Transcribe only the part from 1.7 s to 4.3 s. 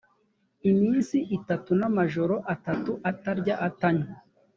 n amajoro atatu atarya atanywa